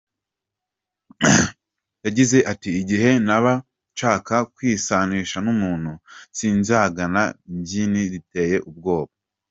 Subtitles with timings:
[2.05, 3.53] Yagize ati “Igihe naba
[3.91, 5.91] nshaka kwisanisha n’umuntu,
[6.37, 7.23] sinzigana
[7.59, 9.13] ijyini riteye ubwoba.